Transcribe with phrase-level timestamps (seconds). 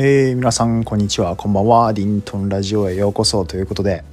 [0.00, 4.04] えー、皆さんこんにちはこんばんはリントンラジオへようこそということで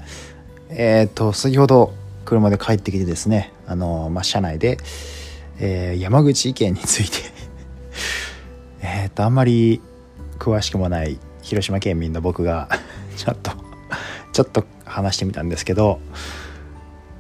[0.70, 1.94] えー、っと先ほど
[2.26, 4.80] 車で帰ってきてですねあの、まあ、車内で、
[5.60, 7.18] えー、山口県について
[8.82, 9.80] えっとあんまり
[10.40, 12.68] 詳しくもない広島県民の僕が
[13.16, 13.52] ちょっと
[14.34, 16.00] ちょっと話してみたんですけど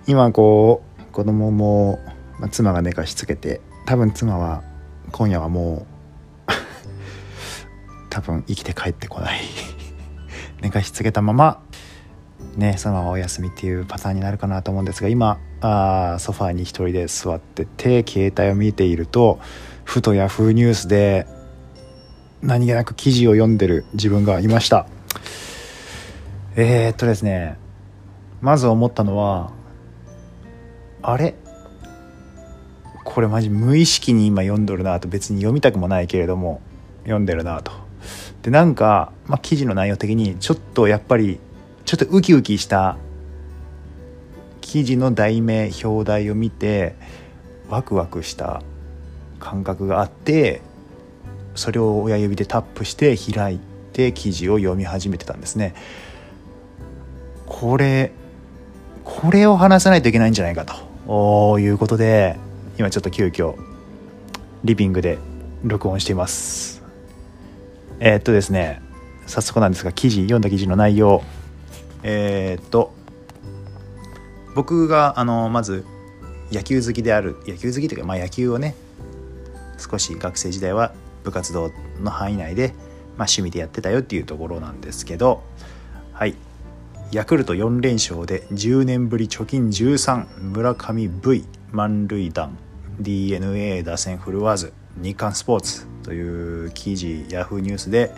[0.08, 2.00] 今こう子供も、
[2.40, 4.63] まあ、妻が寝かしつけて多分妻は
[5.12, 5.95] 今夜はもう
[8.16, 9.42] 多分生きて帰ってこない。
[10.64, 11.62] 寝かしつけたまま
[12.56, 19.40] ねそのままお休みっていうパターンになるかなと思うんですが今あソファーに一人で座ってて携帯を見ていると
[19.84, 21.28] ふとヤフーニュースで
[22.42, 24.88] 何気なく記事を読んでる自分がいました。
[26.56, 27.58] えー、っとですね
[28.40, 29.52] まず思ったのは
[31.02, 31.36] あれ？
[33.04, 36.62] これマジ無意識に今読んどるなと別に読みたくもないけれども
[37.04, 37.84] 読んでるなと。
[38.46, 41.40] でなんか、まあ、記事の内容的にちょっとやっぱり
[41.84, 42.96] ちょっとウキウキした
[44.62, 46.94] 記事の題名表題を見て
[47.70, 48.62] ワクワクした
[49.40, 50.62] 感覚があって
[51.56, 53.60] それを親指でタップして開い
[53.94, 55.73] て記事を読み始めてたんですね。
[57.48, 58.12] これ
[59.04, 60.66] これを話さないといけないんじゃないか
[61.08, 62.38] ということで
[62.78, 63.56] 今ちょっと急遽
[64.64, 65.18] リビングで
[65.64, 66.75] 録音しています。
[68.00, 68.82] えー、っとですね
[69.28, 71.24] 早速なんですが記事読んだ記事の内容。
[72.04, 72.94] えー、っと
[74.54, 75.86] 僕があのまず
[76.52, 78.76] 野球好きである野球好きというか、まあ、野球をね
[79.78, 82.78] 少し学生時代は部活動の範囲内で、まあ、
[83.28, 85.44] 趣味でやってたよっていうところなんですけど
[86.14, 86.36] はい。
[87.12, 92.58] ヤクルト4連勝で10年ぶり貯金13村上 V 満塁弾
[93.00, 94.73] d n a 打線振るわず。
[94.98, 98.14] 日刊スポーツという記事ヤフーニュースで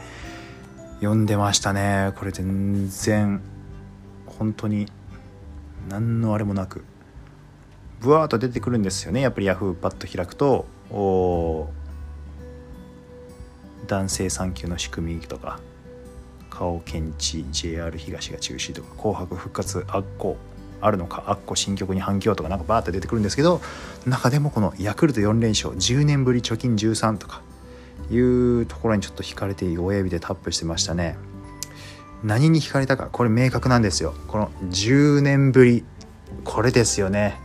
[1.00, 2.14] 読んでましたね。
[2.16, 3.42] これ全然
[4.26, 4.87] 本当に
[5.89, 6.83] 何のあれもなく。
[7.99, 9.21] ブワーッと出てくるんですよね。
[9.21, 10.66] やっぱりヤフーパッと開くと。
[13.87, 15.60] 男性産休の仕組みとか。
[16.49, 20.37] 顔検知 JR 東が中止とか「紅白復活悪行」
[20.82, 23.61] あるのか「あっこ新曲に反響」とかなんかバーッと出てくるんですけど
[24.05, 27.42] 中でもこのヤクルト4連勝10年ぶり貯金13とか
[28.11, 31.17] いうところにちょっと惹かれて親指でタップしてましたね。
[32.23, 34.14] 何に惹かれたかこれ明確なんですよ。
[34.27, 35.83] この10年ぶり
[36.43, 37.39] これですよね。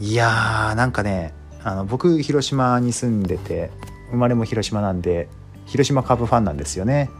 [0.00, 1.34] いやーなんかね
[1.64, 3.70] あの僕広島に住んでて
[4.10, 5.28] 生まれも広島なんで
[5.66, 7.10] 広島カープファンなんですよね。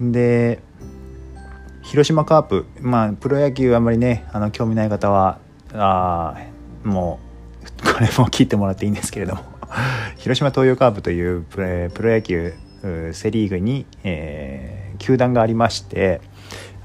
[0.00, 0.62] で
[1.88, 5.38] 広島カープまあプロ野球あんまりねあの興味ない方は
[5.72, 6.36] あ
[6.84, 7.18] も
[7.64, 9.42] う これも聞いてもらっていいんですけれども。
[10.16, 12.54] 広島東洋カープというプロ野球
[13.12, 16.20] セ・リーグに、えー、球団がありまして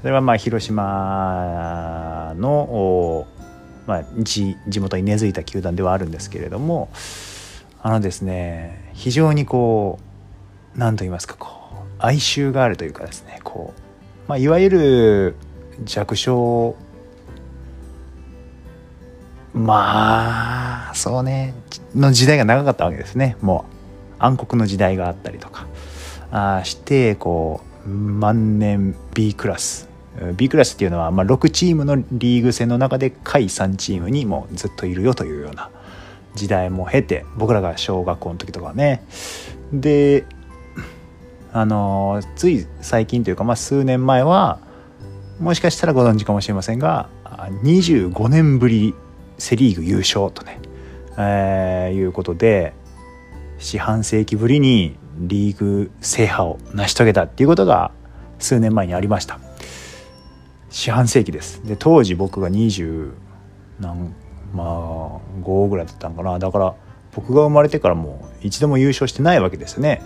[0.00, 3.26] それはまあ広島の、
[3.86, 6.88] まあ、地地元に根付いた球団ではあるんですけれども
[7.82, 9.98] あのですね非常にこ
[10.74, 11.48] う何と言いますかこ
[11.98, 13.83] う哀愁があるというかですねこう、
[14.26, 15.36] まあ、いわゆる
[15.84, 16.76] 弱小
[19.52, 21.54] まあそうね
[21.94, 23.36] の時代が長かったわけですね。
[23.40, 23.74] もう
[24.18, 25.66] 暗黒の時代があったりとか。
[26.32, 29.88] あしてこう万年 B クラス。
[30.36, 35.70] B クラスっていうのは、まあ、6チームのリーグ戦の中で下位3チームにもうずっといるよというような
[36.34, 39.04] 時代も経て僕らが小学校の時とかね。
[39.72, 40.24] で
[41.54, 44.58] あのつい最近というか、まあ、数年前は
[45.38, 47.08] もしかしたらご存知かもしれませんが
[47.62, 48.92] 25年ぶり
[49.38, 50.58] セ・リーグ優勝とね、
[51.16, 52.74] えー、いうことで
[53.58, 57.92] 四半世紀ぶりにリーグ制覇を成し遂げたっていうことが
[58.40, 59.38] 数年前にありました。
[60.70, 61.64] 四半世紀です。
[61.64, 63.12] で当時僕が20
[63.78, 64.12] 何
[64.52, 66.40] まあ5ぐらいだったのかな。
[66.40, 66.74] だから
[67.14, 70.02] 僕が生まれてからもう一度も優勝してないわけですね。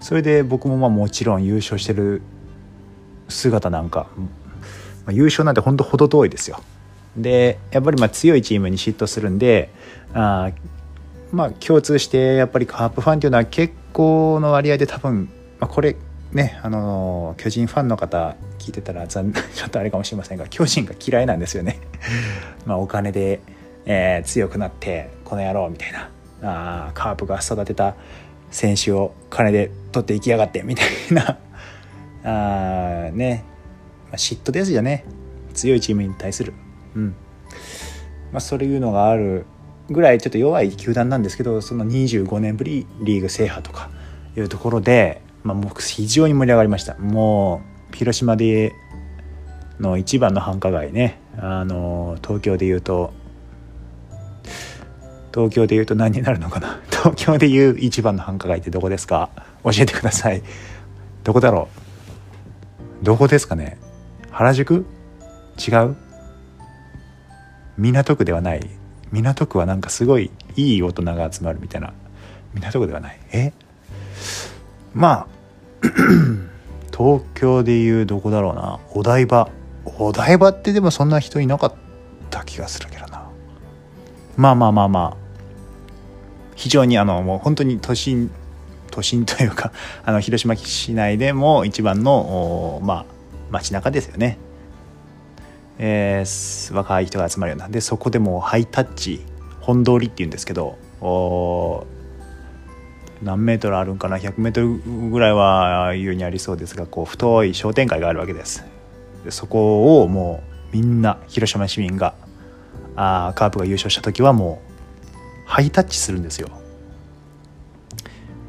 [0.00, 2.22] それで僕もまあもちろん優勝してる
[3.28, 4.26] 姿なんか、ま
[5.08, 6.60] あ、優勝なんて本当程遠いですよ。
[7.16, 9.70] でやっぱりまあ強いチームに嫉妬するんで
[10.12, 10.50] あ
[11.32, 15.28] まあ共通してやっぱりカープファンっていうのは結構の割合で多分、
[15.60, 15.96] まあ、これ
[16.32, 21.80] ねあの巨人ファンの方聞いてたら ちょっとあれかもしれませんが巨人が嫌いなんですよね。
[22.66, 23.40] まあお金で、
[23.86, 26.10] えー、強くなってこの野郎みたいな
[26.42, 27.94] あカープが育てた
[28.54, 31.38] 選手を金で取っていきやがってみたいな。
[32.24, 33.44] あね、
[34.04, 35.04] まあ、嫉妬ですよね。
[35.52, 36.54] 強いチームに対する。
[36.94, 37.14] うん。
[38.32, 39.44] まあ、そういうのがある
[39.90, 43.90] ぐらいちょっと弱い球団なんですけどその25年ぶりリーグ制覇とか
[44.36, 46.96] いうところでまあ、僕非常に盛り上がりました。
[46.96, 47.60] も
[47.92, 48.72] う広島で
[49.78, 51.20] の一番の繁華街ね。
[51.36, 53.12] あの東京でいうと
[55.34, 56.80] 東京でいうと何になるのかな。
[57.04, 59.28] 東京でいう一番の繁華街ってどこですか？
[59.62, 60.42] 教えてください。
[61.22, 61.68] どこだろ
[63.02, 63.04] う？
[63.04, 63.76] どこですかね？
[64.30, 64.86] 原宿？
[65.58, 65.96] 違う？
[67.76, 68.70] 港区ではない。
[69.12, 71.92] 港区はなんかすごいいい大人が集まるみたいな。
[72.54, 73.20] 港区ではない。
[73.32, 73.52] え？
[74.94, 75.26] まあ
[76.90, 78.80] 東京でいうどこだろうな。
[78.94, 79.50] お台場。
[79.84, 81.74] お台場ってでもそんな人いなかっ
[82.30, 83.28] た気がするけどな。
[84.38, 85.23] まあまあまあまあ。
[86.54, 88.30] 非常にあのもう本当に都心
[88.90, 89.72] 都心というか
[90.04, 93.04] あの広島市内でも一番のまあ
[93.50, 94.38] 街中ですよね、
[95.78, 97.68] えー、若い人が集まるような。
[97.68, 99.24] でそこでもハイタッチ
[99.60, 100.76] 本通りっていうんですけど
[103.22, 108.64] 何メートルあるんかな？100メートルぐらいは優にありそうですがこう太い商店街があるわけです。
[109.24, 110.42] でそこをも
[110.72, 112.14] うみんな広島市民が
[112.96, 114.73] あカープが優勝した時はもう
[115.44, 116.48] ハイタッチするんですよ。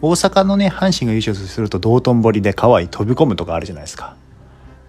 [0.02, 4.16] 大阪のね阪神が優勝すると道頓堀で川に飛び込むとかあるじゃないですか。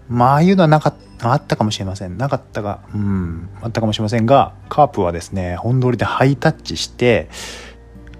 [0.09, 2.19] まああいうのはなかあったかもしれません。
[2.19, 7.29] なかったがうんあったかもしれませんがカープはですね本通りでハイタッチして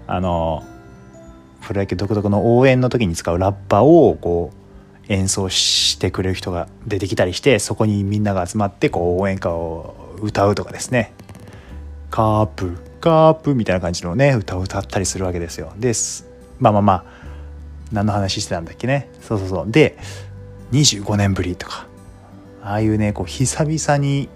[0.07, 0.63] あの
[1.61, 11.13] プロ野球独特の応援の時に使うラッパをこう演奏してくれる人が出てきたりしてそこにみんなが集まってこう応援歌を歌うとかですね。
[12.09, 15.73] カープカープみたいな感じのね歌を歌ったりするわけですよ。
[15.77, 16.27] です
[16.59, 17.03] まあまあまあ
[17.91, 19.09] 何の話してたんだっけね。
[19.21, 19.71] そうそうそう。
[19.71, 19.97] で
[20.71, 21.87] 25年ぶりとか。
[22.63, 24.27] ああいうねこう久々に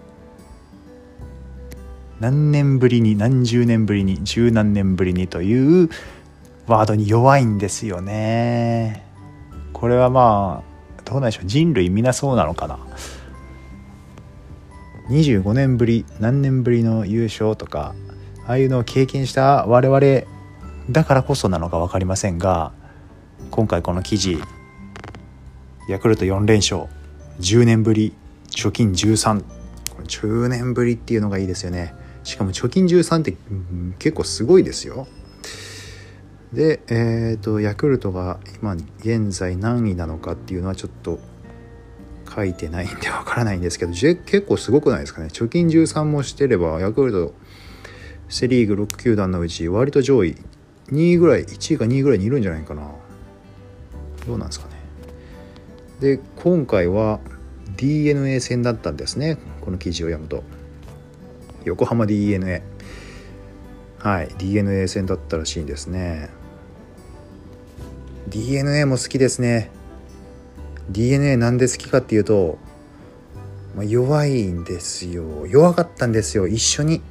[2.21, 5.89] 何年ぶりに何十年ぶりに十何年ぶりにという
[6.67, 9.05] ワードに弱いんですよね。
[9.73, 11.45] これはまあどうなんでしょう。
[11.47, 12.79] 人類皆そうなのかな。
[15.09, 17.93] 25年ぶり何年ぶりの優勝とか
[18.47, 20.27] ああいうのを経験した我々
[20.89, 22.71] だからこそなのか分かりませんが
[23.49, 24.39] 今回この記事
[25.87, 26.85] ヤクルト4連勝
[27.39, 28.13] 10年ぶり
[28.49, 29.45] 貯金13こ
[29.99, 31.93] れ10年ぶりっていうのがいいですよね。
[32.23, 33.35] しかも貯金13って
[33.97, 35.07] 結構すごいですよ。
[36.53, 41.19] でえっ、ー、とヤクルトが今現在何位なのかっていうのはちょっと
[42.33, 45.27] 書いてないんでわからないんですけど結構すごくないですかね。
[45.27, 47.33] 貯金13もしてればヤクルト
[48.31, 50.37] セ・リーグ6球団のうち割と上位
[50.87, 52.89] 2位ぐらい1位か2位ぐらいにいるんじゃないかな。
[54.25, 54.75] どうなんですかね。
[55.99, 57.19] で今回は
[57.75, 59.37] d n a 戦だったんですね。
[59.59, 60.43] この記事を読むと。
[61.65, 62.63] 横浜 d n a
[63.99, 66.29] はい d n a 戦だったらしいんですね。
[68.29, 69.71] d n a も好きですね。
[70.89, 72.57] d n a なんで好きかっていうと、
[73.75, 75.45] まあ、弱いんですよ。
[75.47, 76.47] 弱かったんですよ。
[76.47, 77.01] 一緒に。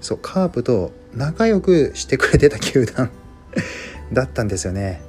[0.00, 3.10] そうカープと仲良くしてくれてた球団
[4.12, 5.02] だったんですよね。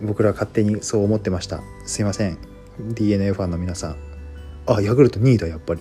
[0.00, 1.62] 僕ら勝手にそう思ってました。
[1.86, 2.38] すいません。
[2.78, 3.96] D n a ファンの皆さん。
[4.66, 5.80] あヤクルト2位だやっぱり。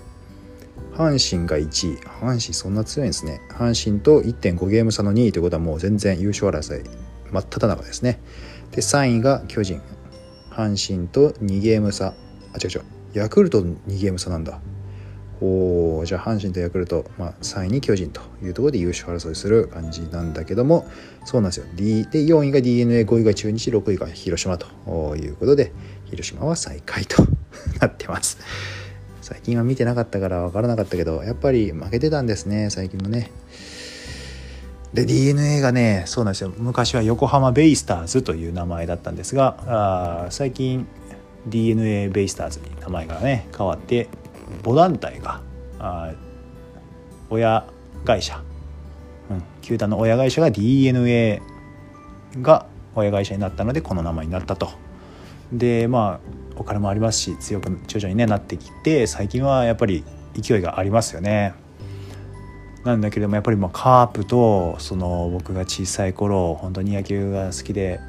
[0.93, 1.97] 阪神が1位。
[2.21, 3.41] 阪神そんな強いんですね。
[3.51, 6.83] 阪神と1.5ゲーム差の2位ということはもう全然優勝争い
[7.31, 8.19] 真っ只中ですね。
[8.71, 9.81] で3位が巨人。
[10.51, 12.07] 阪神と2ゲーム差。
[12.07, 12.11] あ
[12.61, 12.81] 違う違う。
[13.13, 14.59] ヤクルト2ゲーム差なんだ。
[15.41, 20.85] おじゃあ阪神とヤクルト、まあ、3位に巨人というところで優勝争いする感じなんだけども
[21.23, 25.71] そうなんですよ、D、で4位が d n a 5位が中日6位が広島ということで
[26.05, 27.23] 広島は最下位と
[27.79, 28.37] なってます。
[29.21, 33.31] 最近は見てなかったから分からなかったけどやっぱり負けてたんですね最近もね。
[34.93, 36.51] で d n a がねそうなんですよ。
[36.57, 40.87] 昔は横浜ベイスターズという名前だったんですがあ最近
[41.45, 44.09] d n a ベイスターズに名前がね変わって
[44.63, 45.41] 母団体が
[45.79, 46.13] あ
[47.29, 47.65] 親
[48.05, 48.41] 会社、
[49.29, 51.41] うん、球団の親会社が d n a
[52.41, 52.65] が
[52.95, 54.69] 親会社になったのでこの名前になったと
[55.51, 60.03] でまあお金もありますし強く徐々にねなってきて最近はやっぱり
[60.33, 61.53] 勢いがありますよね。
[62.83, 67.99] なんだけどもやっぱりまあカープとその僕が小さい頃本当に野球が好きで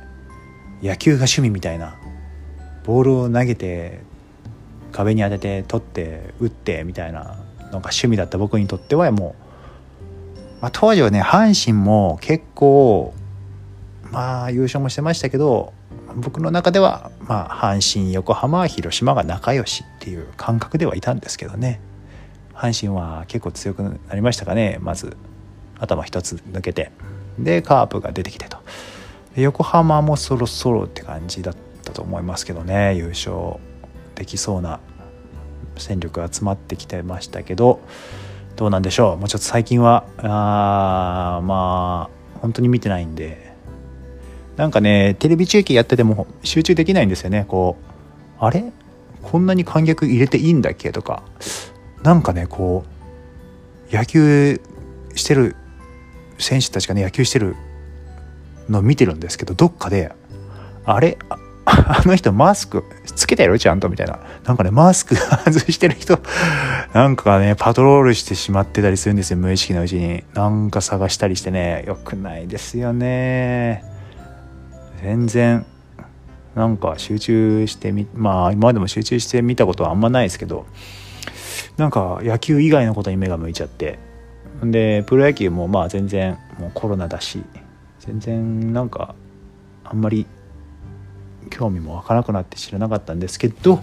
[0.82, 1.98] 野球が趣味みたいな
[2.84, 4.00] ボールを投げて
[4.90, 9.34] 壁に当てて取って打ってみたいなのが趣味だった僕にとってはも
[10.38, 13.14] う、まあ、当時はね阪神も結構
[14.10, 15.72] まあ優勝もしてましたけど
[16.16, 21.80] 僕の中では、まあ、阪神横浜広島が仲良しっていう感覚ではいたんですけどね。
[22.54, 24.78] 阪神は結構強くなりましたかね。
[24.80, 25.16] まず
[25.78, 26.90] 頭一つ抜けて。
[27.38, 28.58] でカープが出てきてと。
[29.36, 33.58] 横浜もそろそろって感じだったと思いますけどね優勝。
[34.20, 34.80] できそうな
[35.78, 37.80] 戦力が集まってきてましたけど
[38.56, 39.16] どうなんでしょう？
[39.16, 43.50] もうちょっと最近はあまあ本当に見てないんで。
[44.58, 47.46] なんかねテレビ中継やってても集中できないんですよね。
[47.48, 47.78] こ
[48.38, 48.72] うあれ？
[49.22, 50.92] こんなに観客入れていいんだっけ？
[50.92, 51.22] とか。
[52.02, 52.84] なんかねこ
[53.90, 54.60] う野球
[55.14, 55.56] してる
[56.38, 57.56] 選手たちがね野球してる
[58.68, 60.12] のを見てるんですけどどっかで
[60.84, 61.16] あれ？
[61.70, 64.18] あの人マスクつけてるちゃんとみたいな。
[64.44, 66.18] なんかね、マスク外してる人、
[66.92, 70.24] なんかね、パトロールしてしまってたりするんですよ、無意識のうちに。
[70.34, 73.84] なんか探したりしてね、よくないですよね。
[75.02, 75.64] 全然、
[76.54, 80.66] なんか集中してみ、まあ今までも集中して見たことはあんまないですけど、
[81.76, 83.98] なんか野球以外のことに目が向いちゃって。
[84.62, 87.42] で、プロ野球もまあ全然もうコロナだし、
[88.00, 89.14] 全然なんか
[89.84, 90.26] あんまり
[91.50, 93.80] 興味も湧からなくなって知らなかったんですけど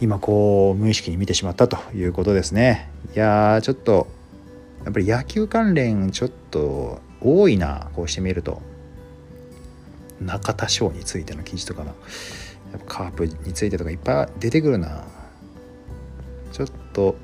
[0.00, 2.90] 今こう無意識に見てしまったということですね。
[3.14, 4.08] いやーちょっと
[4.84, 8.60] やっぱり野球関連ちょっと多いなこうしてみると。
[10.20, 11.92] 中田翔についての記事とかなや
[12.78, 15.04] っぱカープについてとかいっぱい出てくるな。
[16.52, 17.16] ちょっと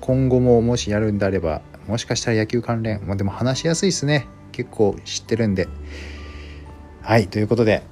[0.00, 4.26] 今後ももしやるんであればもしかしたら野球関連まあでも話しやすいですね。
[4.52, 5.68] 結構知ってるんで。
[7.02, 7.82] はいということで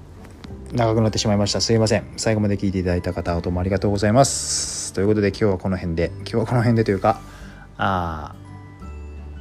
[0.74, 1.60] 長くなってしまいました。
[1.60, 2.04] すいません。
[2.16, 4.92] 最後まで聞いていただいた方どうもありがとうございます。
[4.92, 7.20] ということで今日はこの辺で今日はこの辺でというか
[7.76, 8.34] あ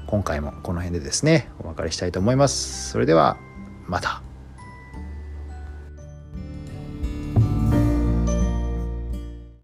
[0.06, 2.92] 今回もこの辺でですねお別れしたいと思います。
[2.92, 3.38] それでは
[3.88, 4.23] また。